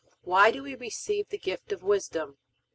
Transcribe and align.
Why 0.23 0.49
do 0.49 0.63
we 0.63 0.73
receive 0.73 1.29
the 1.29 1.37
gift 1.37 1.71
of 1.71 1.83
Wisdom? 1.83 2.39